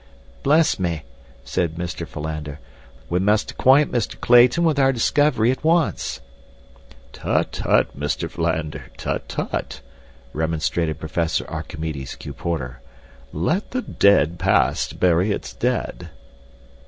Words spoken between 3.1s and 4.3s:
must acquaint Mr.